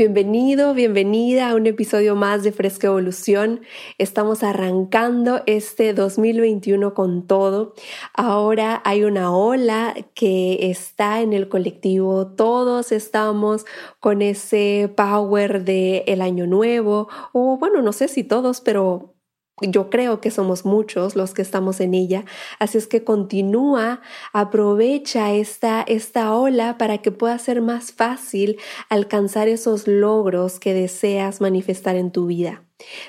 [0.00, 3.60] Bienvenido, bienvenida a un episodio más de Fresca Evolución.
[3.98, 7.74] Estamos arrancando este 2021 con todo.
[8.14, 12.28] Ahora hay una ola que está en el colectivo.
[12.28, 13.66] Todos estamos
[13.98, 19.12] con ese power de el año nuevo o bueno, no sé si todos, pero
[19.60, 22.24] yo creo que somos muchos los que estamos en ella,
[22.58, 24.00] así es que continúa,
[24.32, 31.40] aprovecha esta, esta ola para que pueda ser más fácil alcanzar esos logros que deseas
[31.40, 32.64] manifestar en tu vida,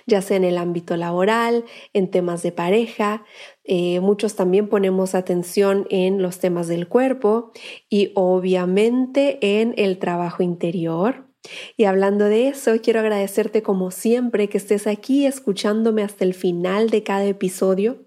[0.05, 3.23] ya sea en el ámbito laboral, en temas de pareja,
[3.63, 7.51] eh, muchos también ponemos atención en los temas del cuerpo
[7.89, 11.30] y obviamente en el trabajo interior
[11.75, 16.89] y hablando de eso, quiero agradecerte como siempre que estés aquí escuchándome hasta el final
[16.89, 18.03] de cada episodio.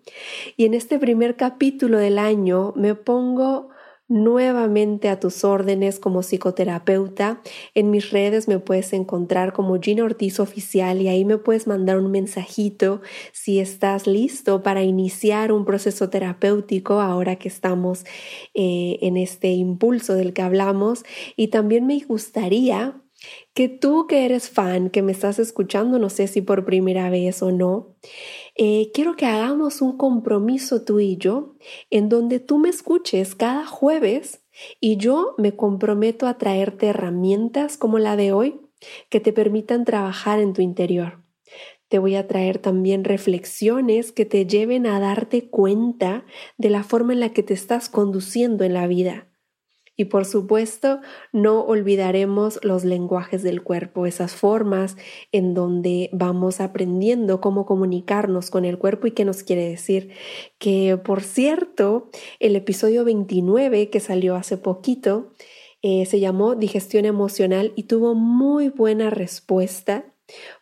[0.57, 3.71] Y en este primer capítulo del año me pongo
[4.07, 7.41] nuevamente a tus órdenes como psicoterapeuta.
[7.75, 11.99] En mis redes me puedes encontrar como Gina Ortiz Oficial y ahí me puedes mandar
[11.99, 13.01] un mensajito
[13.33, 18.05] si estás listo para iniciar un proceso terapéutico ahora que estamos
[18.53, 21.05] eh, en este impulso del que hablamos.
[21.35, 23.01] Y también me gustaría
[23.55, 27.43] que tú que eres fan, que me estás escuchando, no sé si por primera vez
[27.43, 27.95] o no,
[28.57, 31.55] eh, quiero que hagamos un compromiso tú y yo
[31.91, 34.43] en donde tú me escuches cada jueves
[34.81, 38.61] y yo me comprometo a traerte herramientas como la de hoy
[39.09, 41.23] que te permitan trabajar en tu interior.
[41.89, 46.25] Te voy a traer también reflexiones que te lleven a darte cuenta
[46.59, 49.29] de la forma en la que te estás conduciendo en la vida
[49.97, 51.01] y por supuesto,
[51.33, 54.97] no olvidaremos los lenguajes del cuerpo, esas formas
[55.31, 60.11] en donde vamos aprendiendo cómo comunicarnos con el cuerpo y qué nos quiere decir.
[60.59, 62.11] Que, por cierto,
[62.41, 65.31] el episodio 29 que salió hace poquito
[65.83, 70.07] eh, se llamó Digestión Emocional y tuvo muy buena respuesta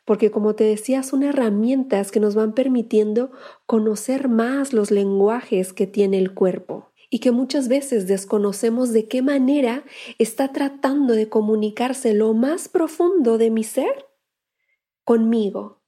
[0.05, 3.31] porque como te decía, son herramientas que nos van permitiendo
[3.67, 9.21] conocer más los lenguajes que tiene el cuerpo y que muchas veces desconocemos de qué
[9.21, 9.85] manera
[10.19, 14.07] está tratando de comunicarse lo más profundo de mi ser
[15.05, 15.83] conmigo.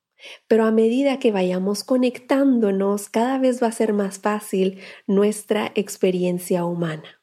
[0.49, 6.67] Pero a medida que vayamos conectándonos, cada vez va a ser más fácil nuestra experiencia
[6.67, 7.23] humana.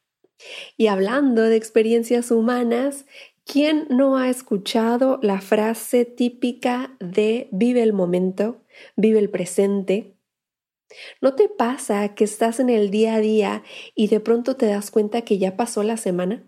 [0.77, 3.05] Y hablando de experiencias humanas,
[3.45, 8.63] ¿quién no ha escuchado la frase típica de vive el momento,
[8.95, 10.15] vive el presente?
[11.21, 13.63] ¿No te pasa que estás en el día a día
[13.95, 16.47] y de pronto te das cuenta que ya pasó la semana?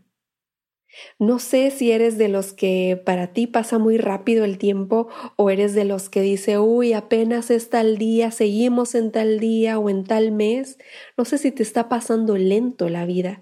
[1.19, 5.49] No sé si eres de los que para ti pasa muy rápido el tiempo o
[5.49, 9.89] eres de los que dice, uy, apenas es tal día, seguimos en tal día o
[9.89, 10.77] en tal mes.
[11.17, 13.41] No sé si te está pasando lento la vida.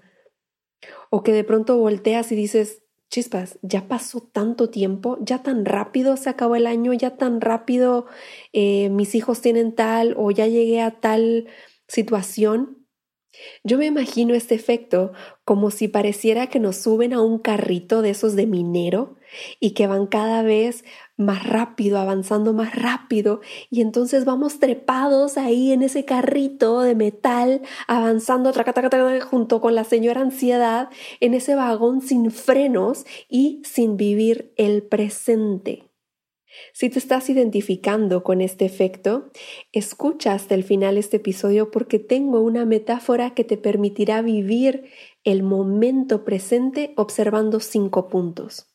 [1.10, 2.81] O que de pronto volteas y dices,
[3.12, 8.06] chispas, ya pasó tanto tiempo, ya tan rápido se acabó el año, ya tan rápido
[8.54, 11.46] eh, mis hijos tienen tal o ya llegué a tal
[11.86, 12.86] situación.
[13.64, 15.12] Yo me imagino este efecto
[15.44, 19.16] como si pareciera que nos suben a un carrito de esos de minero
[19.60, 20.84] y que van cada vez
[21.16, 27.62] más rápido, avanzando más rápido, y entonces vamos trepados ahí en ese carrito de metal,
[27.86, 28.52] avanzando
[29.30, 30.88] junto con la señora ansiedad,
[31.20, 35.92] en ese vagón sin frenos y sin vivir el presente.
[36.72, 39.30] Si te estás identificando con este efecto,
[39.72, 44.84] escucha hasta el final este episodio porque tengo una metáfora que te permitirá vivir
[45.24, 48.66] el momento presente observando cinco puntos.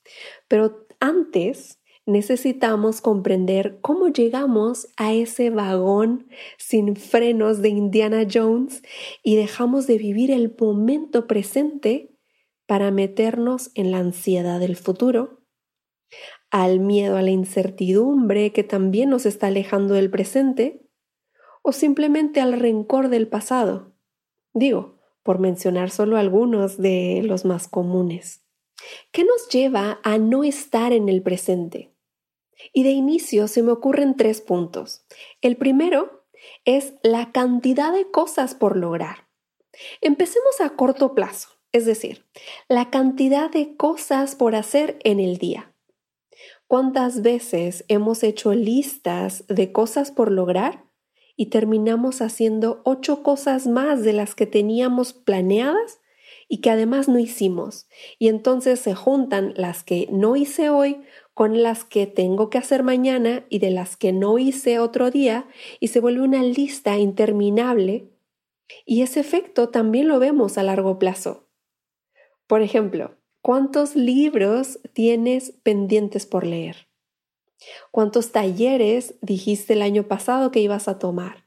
[0.47, 6.27] Pero antes, necesitamos comprender cómo llegamos a ese vagón
[6.57, 8.81] sin frenos de Indiana Jones
[9.23, 12.17] y dejamos de vivir el momento presente
[12.65, 15.41] para meternos en la ansiedad del futuro,
[16.49, 20.87] al miedo a la incertidumbre que también nos está alejando del presente,
[21.61, 23.93] o simplemente al rencor del pasado.
[24.53, 24.96] Digo,
[25.27, 28.45] por mencionar solo algunos de los más comunes.
[29.11, 31.93] ¿Qué nos lleva a no estar en el presente?
[32.71, 35.05] Y de inicio se me ocurren tres puntos.
[35.41, 36.23] El primero
[36.63, 39.27] es la cantidad de cosas por lograr.
[39.99, 42.25] Empecemos a corto plazo, es decir,
[42.69, 45.75] la cantidad de cosas por hacer en el día.
[46.67, 50.86] ¿Cuántas veces hemos hecho listas de cosas por lograr
[51.37, 56.01] y terminamos haciendo ocho cosas más de las que teníamos planeadas
[56.49, 57.87] y que además no hicimos.
[58.19, 61.01] Y entonces se juntan las que no hice hoy
[61.33, 65.47] con las que tengo que hacer mañana y de las que no hice otro día
[65.79, 68.09] y se vuelve una lista interminable.
[68.85, 71.47] Y ese efecto también lo vemos a largo plazo.
[72.47, 76.86] Por ejemplo, ¿cuántos libros tienes pendientes por leer?
[77.91, 81.45] ¿Cuántos talleres dijiste el año pasado que ibas a tomar?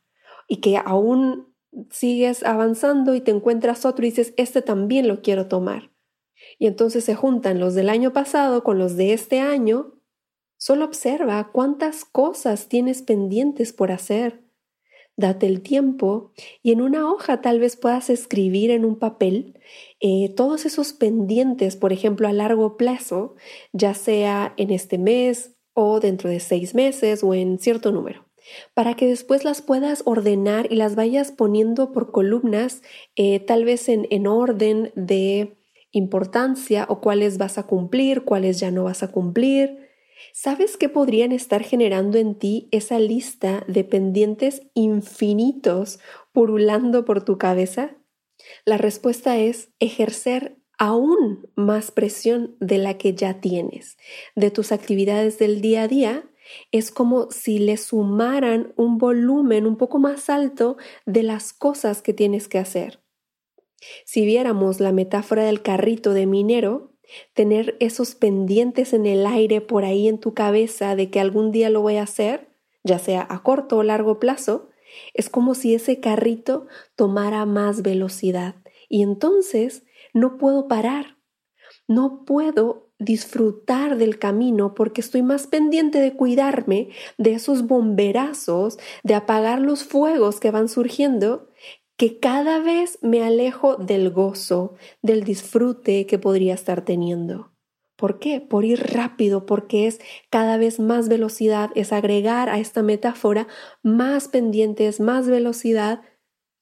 [0.49, 1.55] Y que aún
[1.91, 5.91] sigues avanzando y te encuentras otro y dices, este también lo quiero tomar.
[6.59, 9.95] Y entonces se juntan los del año pasado con los de este año.
[10.57, 14.43] Solo observa cuántas cosas tienes pendientes por hacer.
[15.17, 19.59] Date el tiempo y en una hoja tal vez puedas escribir en un papel
[20.01, 23.37] eh, todos esos pendientes, por ejemplo, a largo plazo,
[23.73, 28.27] ya sea en este mes o dentro de seis meses o en cierto número
[28.75, 32.83] para que después las puedas ordenar y las vayas poniendo por columnas,
[33.15, 35.57] eh, tal vez en, en orden de
[35.93, 39.89] importancia o cuáles vas a cumplir, cuáles ya no vas a cumplir.
[40.33, 45.99] ¿Sabes qué podrían estar generando en ti esa lista de pendientes infinitos
[46.33, 47.97] purulando por tu cabeza?
[48.65, 53.99] La respuesta es ejercer aún más presión de la que ya tienes,
[54.35, 56.25] de tus actividades del día a día
[56.73, 62.15] es como si le sumaran un volumen un poco más alto de las cosas que
[62.15, 62.99] tienes que hacer.
[64.07, 66.97] Si viéramos la metáfora del carrito de minero,
[67.35, 71.69] tener esos pendientes en el aire por ahí en tu cabeza de que algún día
[71.69, 72.49] lo voy a hacer,
[72.85, 74.71] ya sea a corto o largo plazo,
[75.13, 78.55] es como si ese carrito tomara más velocidad
[78.89, 79.85] y entonces
[80.15, 81.19] no puedo parar,
[81.89, 89.15] no puedo disfrutar del camino porque estoy más pendiente de cuidarme de esos bomberazos, de
[89.15, 91.49] apagar los fuegos que van surgiendo,
[91.97, 97.53] que cada vez me alejo del gozo, del disfrute que podría estar teniendo.
[97.97, 98.41] ¿Por qué?
[98.41, 103.47] Por ir rápido, porque es cada vez más velocidad, es agregar a esta metáfora
[103.83, 106.01] más pendientes, más velocidad.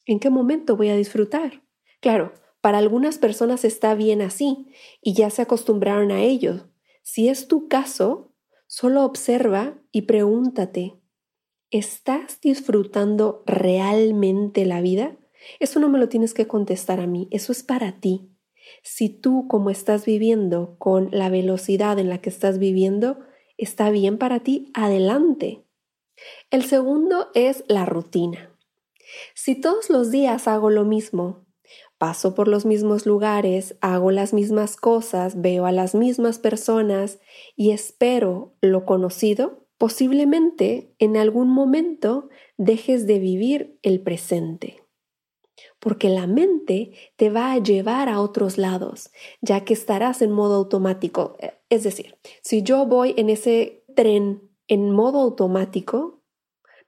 [0.05, 1.63] ¿En qué momento voy a disfrutar?
[2.01, 4.67] Claro, para algunas personas está bien así
[5.03, 6.69] y ya se acostumbraron a ello.
[7.03, 8.33] Si es tu caso,
[8.67, 10.95] solo observa y pregúntate,
[11.71, 15.17] ¿estás disfrutando realmente la vida?
[15.61, 18.31] Eso no me lo tienes que contestar a mí, eso es para ti.
[18.83, 23.21] Si tú como estás viviendo con la velocidad en la que estás viviendo,
[23.57, 25.65] está bien para ti, adelante.
[26.51, 28.55] El segundo es la rutina.
[29.35, 31.47] Si todos los días hago lo mismo,
[31.99, 37.19] paso por los mismos lugares, hago las mismas cosas, veo a las mismas personas
[37.57, 44.83] y espero lo conocido, posiblemente en algún momento dejes de vivir el presente.
[45.81, 49.11] Porque la mente te va a llevar a otros lados,
[49.41, 51.37] ya que estarás en modo automático.
[51.69, 56.18] Es decir, si yo voy en ese tren en modo automático,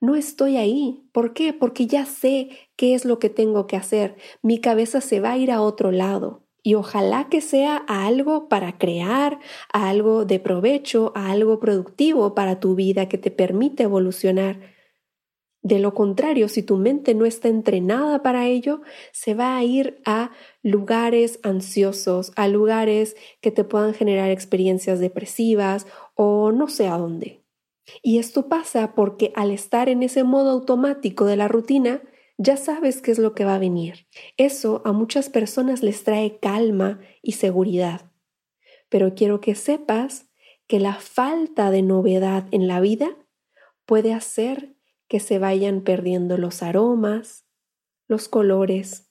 [0.01, 1.05] no estoy ahí.
[1.13, 1.53] ¿Por qué?
[1.53, 4.17] Porque ya sé qué es lo que tengo que hacer.
[4.43, 6.47] Mi cabeza se va a ir a otro lado.
[6.63, 9.39] Y ojalá que sea a algo para crear,
[9.73, 14.61] a algo de provecho, a algo productivo para tu vida que te permite evolucionar.
[15.63, 18.81] De lo contrario, si tu mente no está entrenada para ello,
[19.13, 20.31] se va a ir a
[20.63, 27.40] lugares ansiosos, a lugares que te puedan generar experiencias depresivas o no sé a dónde.
[28.03, 32.03] Y esto pasa porque al estar en ese modo automático de la rutina,
[32.39, 34.07] ya sabes qué es lo que va a venir.
[34.37, 38.11] Eso a muchas personas les trae calma y seguridad.
[38.89, 40.31] Pero quiero que sepas
[40.67, 43.17] que la falta de novedad en la vida
[43.85, 44.75] puede hacer
[45.09, 47.45] que se vayan perdiendo los aromas,
[48.07, 49.11] los colores,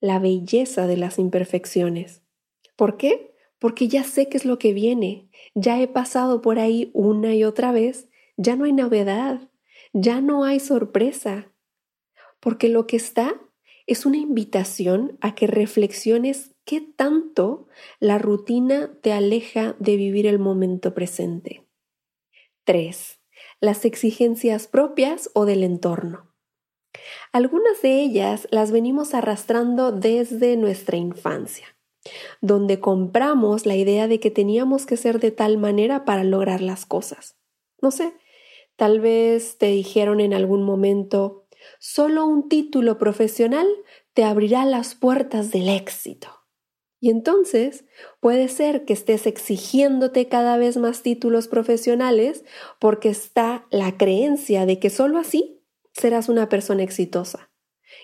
[0.00, 2.22] la belleza de las imperfecciones.
[2.76, 3.34] ¿Por qué?
[3.58, 7.44] Porque ya sé qué es lo que viene, ya he pasado por ahí una y
[7.44, 8.07] otra vez
[8.38, 9.50] ya no hay novedad,
[9.92, 11.52] ya no hay sorpresa,
[12.40, 13.34] porque lo que está
[13.86, 17.66] es una invitación a que reflexiones qué tanto
[18.00, 21.66] la rutina te aleja de vivir el momento presente.
[22.64, 23.20] 3.
[23.60, 26.34] Las exigencias propias o del entorno.
[27.32, 31.66] Algunas de ellas las venimos arrastrando desde nuestra infancia,
[32.40, 36.86] donde compramos la idea de que teníamos que ser de tal manera para lograr las
[36.86, 37.36] cosas.
[37.80, 38.12] No sé,
[38.78, 41.48] Tal vez te dijeron en algún momento,
[41.80, 43.66] solo un título profesional
[44.14, 46.28] te abrirá las puertas del éxito.
[47.00, 47.86] Y entonces
[48.20, 52.44] puede ser que estés exigiéndote cada vez más títulos profesionales
[52.78, 55.60] porque está la creencia de que solo así
[55.92, 57.50] serás una persona exitosa.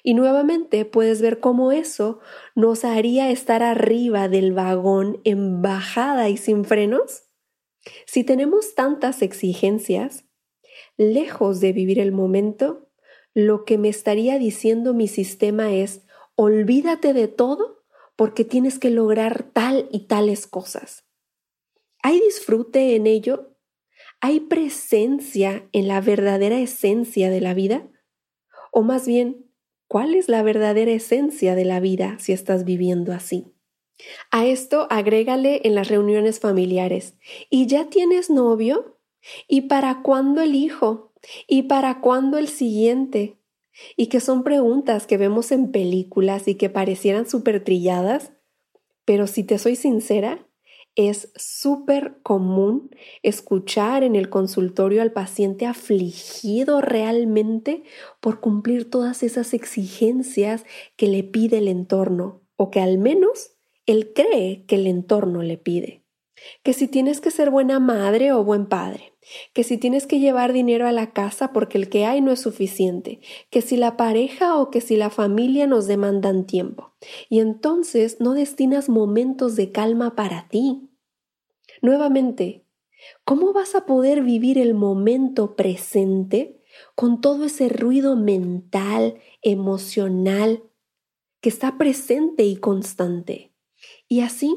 [0.03, 2.19] Y nuevamente puedes ver cómo eso
[2.57, 7.29] nos haría estar arriba del vagón en bajada y sin frenos.
[8.07, 10.25] Si tenemos tantas exigencias,
[10.97, 12.89] lejos de vivir el momento,
[13.35, 16.03] lo que me estaría diciendo mi sistema es,
[16.37, 17.85] olvídate de todo
[18.17, 21.05] porque tienes que lograr tal y tales cosas.
[22.03, 23.57] ¿Hay disfrute en ello?
[24.21, 27.89] ¿Hay presencia en la verdadera esencia de la vida?
[28.73, 29.51] O más bien,
[29.89, 33.55] ¿cuál es la verdadera esencia de la vida si estás viviendo así?
[34.31, 37.15] A esto agrégale en las reuniones familiares.
[37.51, 38.94] ¿Y ya tienes novio?
[39.49, 41.13] ¿Y para cuándo el hijo?
[41.47, 43.39] ¿Y para cuándo el siguiente?
[43.97, 48.33] Y que son preguntas que vemos en películas y que parecieran súper trilladas,
[49.05, 50.47] pero si te soy sincera,
[50.97, 52.91] es súper común
[53.23, 57.83] escuchar en el consultorio al paciente afligido realmente
[58.21, 60.65] por cumplir todas esas exigencias
[60.97, 65.59] que le pide el entorno o que al menos él cree que el entorno le
[65.59, 66.05] pide
[66.63, 69.14] que si tienes que ser buena madre o buen padre,
[69.53, 72.41] que si tienes que llevar dinero a la casa porque el que hay no es
[72.41, 76.95] suficiente, que si la pareja o que si la familia nos demandan tiempo.
[77.29, 80.89] Y entonces no destinas momentos de calma para ti.
[81.83, 82.65] Nuevamente,
[83.25, 86.61] ¿cómo vas a poder vivir el momento presente
[86.95, 90.63] con todo ese ruido mental, emocional,
[91.41, 93.53] que está presente y constante?
[94.09, 94.57] Y así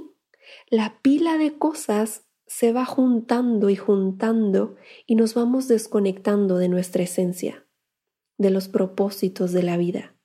[0.70, 4.76] la pila de cosas se va juntando y juntando
[5.06, 7.68] y nos vamos desconectando de nuestra esencia,
[8.38, 10.16] de los propósitos de la vida,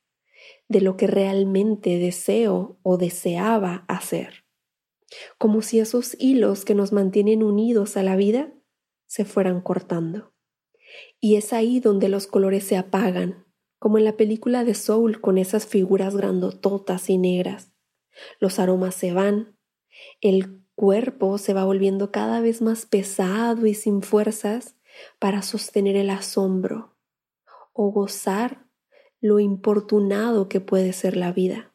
[0.68, 4.44] de lo que realmente deseo o deseaba hacer.
[5.36, 8.52] Como si esos hilos que nos mantienen unidos a la vida
[9.06, 10.32] se fueran cortando.
[11.20, 13.46] Y es ahí donde los colores se apagan,
[13.78, 17.72] como en la película de Soul con esas figuras grandototas y negras.
[18.38, 19.58] Los aromas se van,
[20.20, 24.74] el cuerpo se va volviendo cada vez más pesado y sin fuerzas
[25.20, 26.96] para sostener el asombro
[27.72, 28.66] o gozar
[29.20, 31.72] lo importunado que puede ser la vida.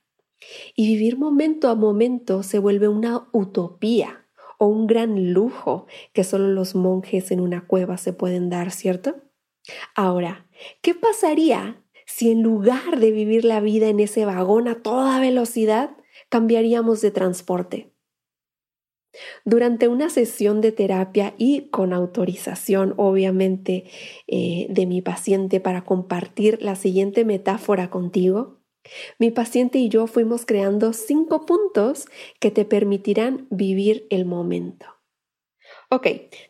[0.75, 6.49] Y vivir momento a momento se vuelve una utopía o un gran lujo que solo
[6.49, 9.15] los monjes en una cueva se pueden dar, ¿cierto?
[9.95, 10.49] Ahora,
[10.81, 15.95] ¿qué pasaría si en lugar de vivir la vida en ese vagón a toda velocidad,
[16.27, 17.96] cambiaríamos de transporte?
[19.45, 23.85] Durante una sesión de terapia y con autorización, obviamente,
[24.27, 28.57] eh, de mi paciente para compartir la siguiente metáfora contigo,
[29.19, 32.05] mi paciente y yo fuimos creando cinco puntos
[32.39, 34.85] que te permitirán vivir el momento.
[35.89, 36.07] Ok,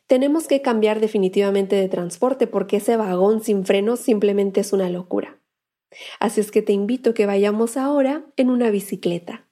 [0.08, 5.40] tenemos que cambiar definitivamente de transporte porque ese vagón sin frenos simplemente es una locura.
[6.20, 9.47] Así es que te invito a que vayamos ahora en una bicicleta.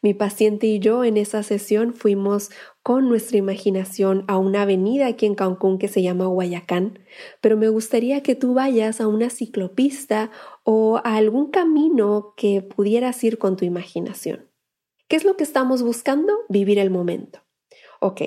[0.00, 2.50] Mi paciente y yo en esa sesión fuimos
[2.82, 6.98] con nuestra imaginación a una avenida aquí en Cancún que se llama Guayacán,
[7.40, 10.30] pero me gustaría que tú vayas a una ciclopista
[10.64, 14.48] o a algún camino que pudieras ir con tu imaginación.
[15.08, 16.32] ¿Qué es lo que estamos buscando?
[16.48, 17.40] Vivir el momento.
[18.00, 18.22] Ok,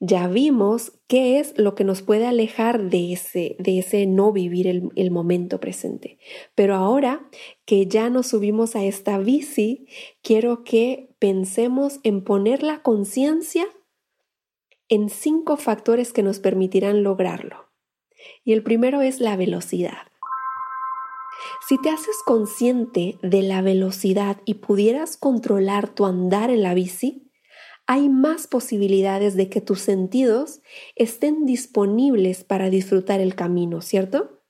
[0.00, 4.66] ya vimos qué es lo que nos puede alejar de ese, de ese no vivir
[4.66, 6.18] el, el momento presente.
[6.54, 7.28] Pero ahora
[7.64, 9.86] que ya nos subimos a esta bici,
[10.22, 13.66] quiero que pensemos en poner la conciencia
[14.88, 17.68] en cinco factores que nos permitirán lograrlo.
[18.44, 20.08] Y el primero es la velocidad.
[21.68, 27.27] Si te haces consciente de la velocidad y pudieras controlar tu andar en la bici,
[27.88, 30.60] hay más posibilidades de que tus sentidos
[30.94, 34.42] estén disponibles para disfrutar el camino, ¿cierto?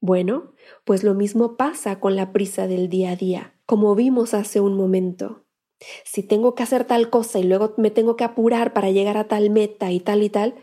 [0.00, 0.52] Bueno,
[0.84, 4.76] pues lo mismo pasa con la prisa del día a día, como vimos hace un
[4.76, 5.44] momento.
[6.04, 9.26] Si tengo que hacer tal cosa y luego me tengo que apurar para llegar a
[9.26, 10.54] tal meta y tal y tal,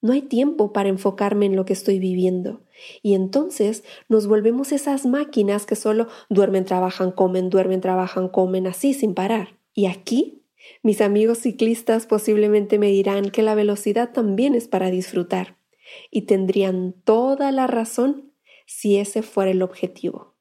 [0.00, 2.62] no hay tiempo para enfocarme en lo que estoy viviendo.
[3.02, 8.94] Y entonces nos volvemos esas máquinas que solo duermen, trabajan, comen, duermen, trabajan, comen, así
[8.94, 9.58] sin parar.
[9.74, 10.41] Y aquí
[10.82, 15.56] mis amigos ciclistas posiblemente me dirán que la velocidad también es para disfrutar,
[16.10, 18.32] y tendrían toda la razón
[18.66, 20.34] si ese fuera el objetivo.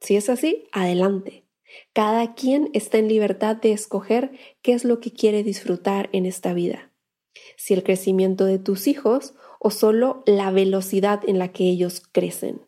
[0.00, 1.44] Si es así, adelante.
[1.92, 6.52] Cada quien está en libertad de escoger qué es lo que quiere disfrutar en esta
[6.52, 6.92] vida.
[7.56, 12.60] Si el crecimiento de tus hijos o solo la velocidad en la que ellos crecen.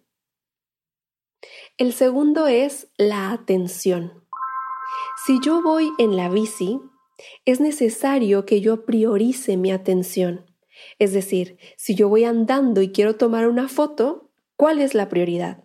[1.76, 4.24] El segundo es la atención.
[5.26, 6.80] Si yo voy en la bici,
[7.44, 10.46] es necesario que yo priorice mi atención.
[10.98, 15.64] Es decir, si yo voy andando y quiero tomar una foto, ¿Cuál es la prioridad?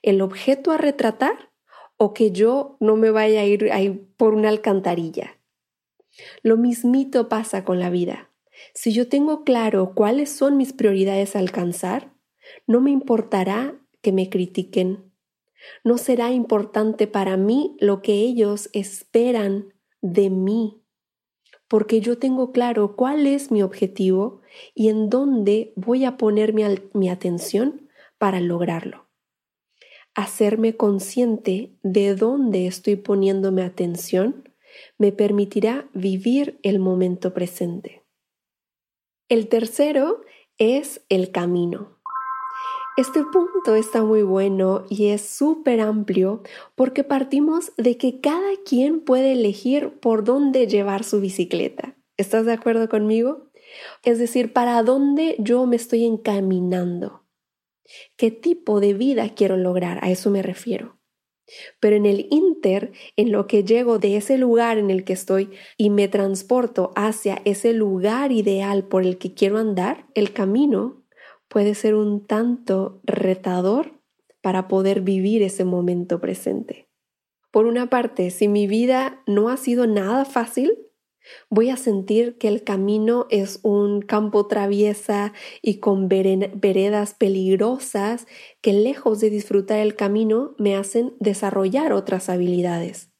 [0.00, 1.50] ¿El objeto a retratar
[1.96, 5.40] o que yo no me vaya a ir ahí por una alcantarilla?
[6.42, 8.30] Lo mismito pasa con la vida.
[8.74, 12.12] Si yo tengo claro cuáles son mis prioridades a alcanzar,
[12.68, 15.07] no me importará que me critiquen.
[15.84, 20.82] No será importante para mí lo que ellos esperan de mí,
[21.68, 24.40] porque yo tengo claro cuál es mi objetivo
[24.74, 29.06] y en dónde voy a poner mi, atención para lograrlo.
[30.14, 34.48] Hacerme consciente de dónde estoy poniéndome atención
[34.96, 38.04] me permitirá vivir el momento presente.
[39.28, 40.22] El tercero
[40.56, 41.97] es el camino.
[42.98, 46.42] Este punto está muy bueno y es súper amplio
[46.74, 51.96] porque partimos de que cada quien puede elegir por dónde llevar su bicicleta.
[52.16, 53.52] ¿Estás de acuerdo conmigo?
[54.02, 57.22] Es decir, para dónde yo me estoy encaminando.
[58.16, 60.00] ¿Qué tipo de vida quiero lograr?
[60.02, 60.98] A eso me refiero.
[61.78, 65.50] Pero en el inter, en lo que llego de ese lugar en el que estoy
[65.76, 71.04] y me transporto hacia ese lugar ideal por el que quiero andar, el camino
[71.48, 74.00] puede ser un tanto retador
[74.40, 76.88] para poder vivir ese momento presente.
[77.50, 80.78] Por una parte, si mi vida no ha sido nada fácil,
[81.50, 88.26] voy a sentir que el camino es un campo traviesa y con veredas peligrosas
[88.60, 93.10] que lejos de disfrutar el camino me hacen desarrollar otras habilidades.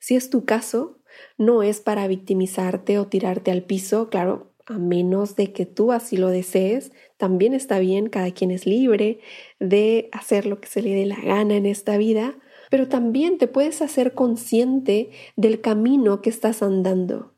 [0.00, 0.98] Si es tu caso,
[1.36, 6.16] no es para victimizarte o tirarte al piso, claro, a menos de que tú así
[6.16, 9.20] lo desees, también está bien, cada quien es libre
[9.58, 12.38] de hacer lo que se le dé la gana en esta vida,
[12.70, 17.34] pero también te puedes hacer consciente del camino que estás andando,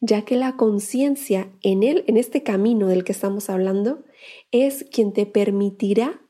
[0.00, 4.04] ya que la conciencia en él, en este camino del que estamos hablando,
[4.50, 6.22] es quien te permitirá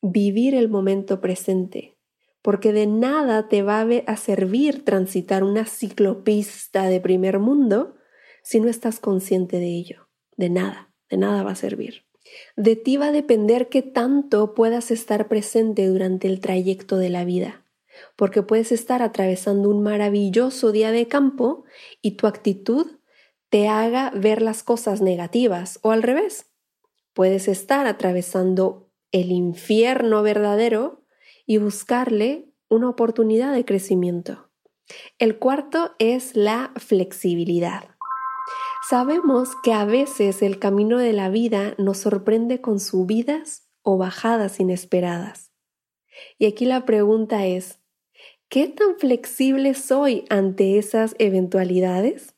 [0.00, 1.98] vivir el momento presente,
[2.42, 7.96] porque de nada te va a servir transitar una ciclopista de primer mundo
[8.46, 10.08] si no estás consciente de ello.
[10.36, 12.04] De nada, de nada va a servir.
[12.56, 17.24] De ti va a depender qué tanto puedas estar presente durante el trayecto de la
[17.24, 17.64] vida,
[18.14, 21.64] porque puedes estar atravesando un maravilloso día de campo
[22.00, 22.86] y tu actitud
[23.48, 26.46] te haga ver las cosas negativas o al revés.
[27.14, 31.04] Puedes estar atravesando el infierno verdadero
[31.46, 34.50] y buscarle una oportunidad de crecimiento.
[35.18, 37.95] El cuarto es la flexibilidad.
[38.88, 44.60] Sabemos que a veces el camino de la vida nos sorprende con subidas o bajadas
[44.60, 45.50] inesperadas.
[46.38, 47.80] Y aquí la pregunta es,
[48.48, 52.36] ¿qué tan flexible soy ante esas eventualidades?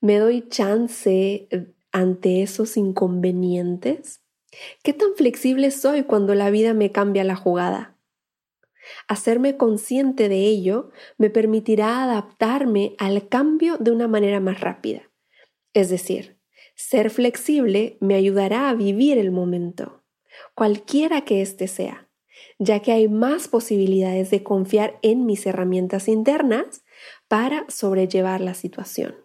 [0.00, 4.22] ¿Me doy chance eh, ante esos inconvenientes?
[4.82, 7.98] ¿Qué tan flexible soy cuando la vida me cambia la jugada?
[9.08, 15.10] Hacerme consciente de ello me permitirá adaptarme al cambio de una manera más rápida.
[15.74, 16.38] Es decir,
[16.76, 20.02] ser flexible me ayudará a vivir el momento,
[20.54, 22.08] cualquiera que éste sea,
[22.58, 26.84] ya que hay más posibilidades de confiar en mis herramientas internas
[27.28, 29.16] para sobrellevar la situación.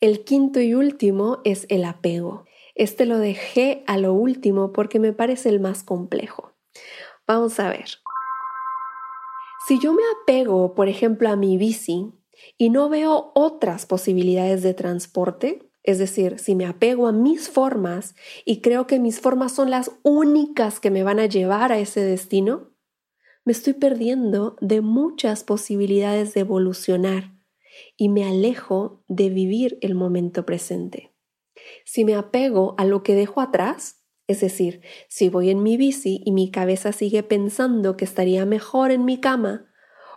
[0.00, 2.44] El quinto y último es el apego.
[2.74, 6.52] Este lo dejé a lo último porque me parece el más complejo.
[7.26, 7.88] Vamos a ver.
[9.66, 12.12] Si yo me apego, por ejemplo, a mi bici
[12.56, 18.14] y no veo otras posibilidades de transporte, es decir, si me apego a mis formas
[18.44, 22.00] y creo que mis formas son las únicas que me van a llevar a ese
[22.00, 22.74] destino,
[23.44, 27.34] me estoy perdiendo de muchas posibilidades de evolucionar
[27.96, 31.14] y me alejo de vivir el momento presente.
[31.84, 36.20] Si me apego a lo que dejo atrás, es decir, si voy en mi bici
[36.24, 39.70] y mi cabeza sigue pensando que estaría mejor en mi cama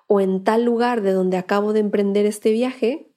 [0.07, 3.10] o en tal lugar de donde acabo de emprender este viaje,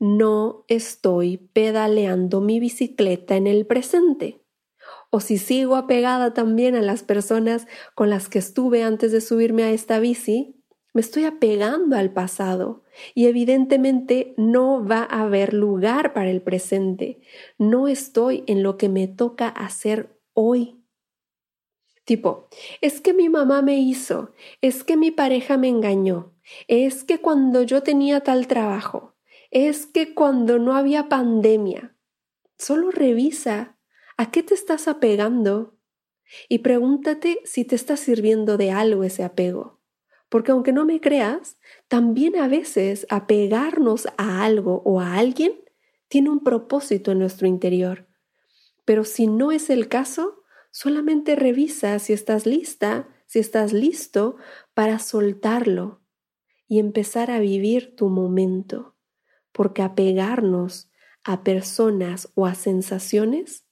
[0.00, 4.42] no estoy pedaleando mi bicicleta en el presente.
[5.10, 9.62] O si sigo apegada también a las personas con las que estuve antes de subirme
[9.62, 10.56] a esta bici,
[10.94, 12.82] me estoy apegando al pasado
[13.14, 17.20] y evidentemente no va a haber lugar para el presente.
[17.58, 20.82] No estoy en lo que me toca hacer hoy.
[22.04, 22.48] Tipo,
[22.80, 24.32] es que mi mamá me hizo,
[24.62, 26.34] es que mi pareja me engañó,
[26.66, 29.09] es que cuando yo tenía tal trabajo,
[29.50, 31.96] es que cuando no había pandemia,
[32.58, 33.78] solo revisa
[34.16, 35.78] a qué te estás apegando
[36.48, 39.80] y pregúntate si te está sirviendo de algo ese apego.
[40.28, 41.58] Porque aunque no me creas,
[41.88, 45.60] también a veces apegarnos a algo o a alguien
[46.08, 48.06] tiene un propósito en nuestro interior.
[48.84, 50.40] Pero si no es el caso,
[50.72, 54.36] Solamente revisa si estás lista, si estás listo
[54.72, 56.02] para soltarlo
[56.68, 58.94] y empezar a vivir tu momento,
[59.52, 60.90] porque apegarnos
[61.24, 63.66] a personas o a sensaciones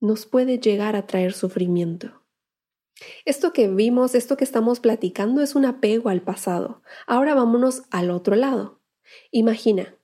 [0.00, 2.22] nos puede llegar a traer sufrimiento.
[3.24, 6.82] Esto que vimos, esto que estamos platicando es un apego al pasado.
[7.06, 8.80] Ahora vámonos al otro lado.
[9.30, 9.96] Imagina,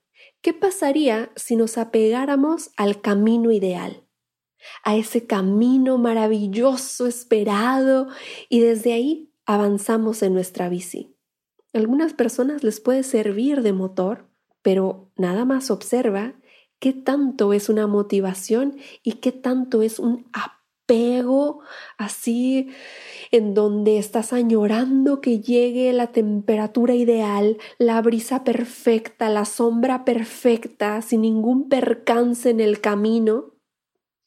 [0.42, 4.07] ¿qué pasaría si nos apegáramos al camino ideal?
[4.85, 8.09] A ese camino maravilloso, esperado,
[8.48, 11.16] y desde ahí avanzamos en nuestra bici.
[11.72, 14.31] algunas personas les puede servir de motor,
[14.62, 16.35] pero nada más observa
[16.79, 21.61] qué tanto es una motivación y qué tanto es un apego
[21.96, 22.70] así
[23.31, 31.01] en donde estás añorando que llegue la temperatura ideal, la brisa perfecta, la sombra perfecta,
[31.03, 33.55] sin ningún percance en el camino.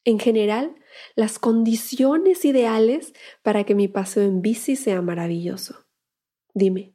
[0.05, 0.75] En general,
[1.15, 5.85] las condiciones ideales para que mi paseo en bici sea maravilloso.
[6.53, 6.94] Dime,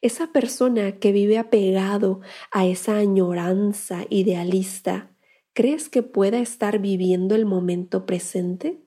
[0.00, 5.14] esa persona que vive apegado a esa añoranza idealista,
[5.52, 8.82] ¿crees que pueda estar viviendo el momento presente?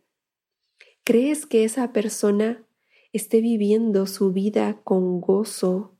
[1.03, 2.65] ¿Crees que esa persona
[3.11, 5.97] esté viviendo su vida con gozo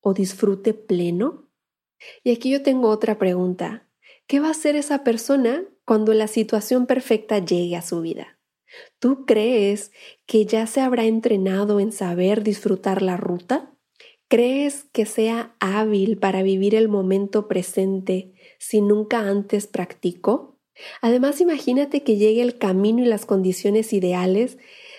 [0.00, 1.50] o disfrute pleno?
[2.22, 3.88] Y aquí yo tengo otra pregunta.
[4.26, 8.38] ¿Qué va a hacer esa persona cuando la situación perfecta llegue a su vida?
[8.98, 9.92] ¿Tú crees
[10.26, 13.73] que ya se habrá entrenado en saber disfrutar la ruta?
[14.28, 20.58] ¿Crees que sea hábil para vivir el momento presente si nunca antes practicó?
[21.00, 24.58] Además, imagínate que llegue el camino y las condiciones ideales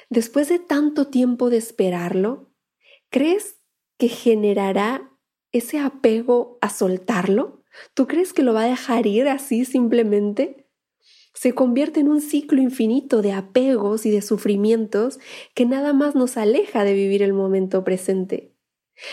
[0.10, 2.52] después de tanto tiempo de esperarlo.
[3.10, 3.60] ¿Crees
[3.98, 5.12] que generará
[5.52, 7.64] ese apego a soltarlo?
[7.94, 10.68] ¿Tú crees que lo va a dejar ir así simplemente?
[11.34, 15.20] Se convierte en un ciclo infinito de apegos y de sufrimientos
[15.54, 18.55] que nada más nos aleja de vivir el momento presente.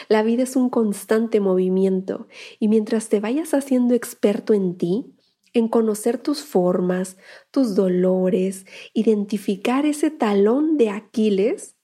[0.09, 5.15] La vida es un constante movimiento y mientras te vayas haciendo experto en ti,
[5.53, 7.17] en conocer tus formas,
[7.51, 11.77] tus dolores, identificar ese talón de Aquiles,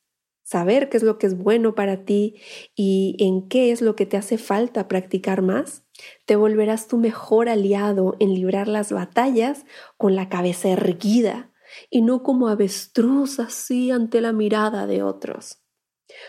[0.43, 2.37] saber qué es lo que es bueno para ti
[2.75, 5.85] y en qué es lo que te hace falta practicar más,
[6.25, 9.67] te volverás tu mejor aliado en librar las batallas
[9.99, 11.53] con la cabeza erguida
[11.91, 15.59] y no como avestruz así ante la mirada de otros.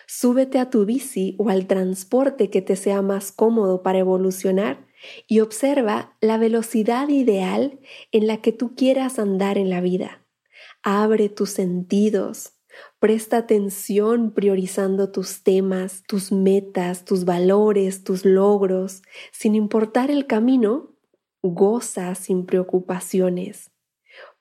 [0.08, 4.88] Súbete a tu bici o al transporte que te sea más cómodo para evolucionar
[5.28, 7.80] y observa la velocidad ideal
[8.12, 10.26] en la que tú quieras andar en la vida.
[10.84, 12.54] Abre tus sentidos,
[13.00, 20.96] presta atención priorizando tus temas, tus metas, tus valores, tus logros, sin importar el camino,
[21.42, 23.72] goza sin preocupaciones,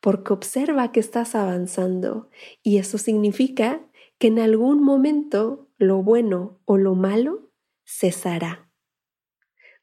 [0.00, 2.28] porque observa que estás avanzando
[2.62, 3.87] y eso significa
[4.18, 7.52] que en algún momento lo bueno o lo malo
[7.84, 8.70] cesará.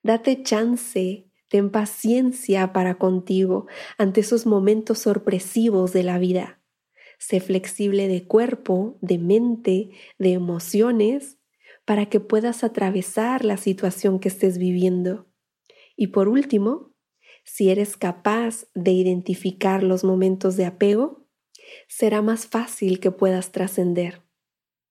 [0.04, 3.68] Date chance, ten paciencia para contigo
[3.98, 6.62] ante esos momentos sorpresivos de la vida.
[7.18, 11.40] Sé flexible de cuerpo, de mente, de emociones,
[11.86, 15.28] para que puedas atravesar la situación que estés viviendo.
[15.96, 16.94] Y por último,
[17.46, 21.28] si eres capaz de identificar los momentos de apego,
[21.88, 24.25] será más fácil que puedas trascender.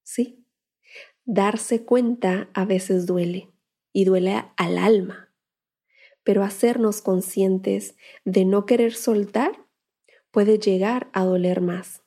[0.04, 0.46] ¿Sí?
[1.24, 3.50] Darse cuenta a veces duele
[3.92, 5.34] y duele al alma.
[6.22, 9.66] Pero hacernos conscientes de no querer soltar
[10.30, 12.02] puede llegar a doler más.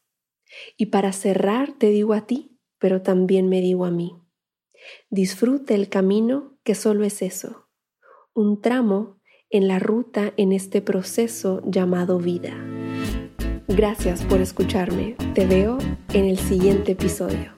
[0.78, 4.16] Y para cerrar te digo a ti, pero también me digo a mí.
[5.10, 7.68] Disfrute el camino que solo es eso,
[8.34, 12.56] un tramo en la ruta en este proceso llamado vida.
[13.68, 15.16] Gracias por escucharme.
[15.34, 15.78] Te veo
[16.14, 17.54] en el siguiente episodio.